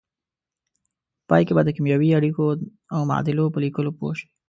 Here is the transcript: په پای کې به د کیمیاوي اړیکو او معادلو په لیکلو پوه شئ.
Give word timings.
په 1.27 1.27
پای 1.29 1.41
کې 1.47 1.53
به 1.55 1.61
د 1.65 1.69
کیمیاوي 1.75 2.09
اړیکو 2.19 2.45
او 2.93 3.01
معادلو 3.09 3.53
په 3.53 3.59
لیکلو 3.65 3.91
پوه 3.97 4.13
شئ. 4.17 4.27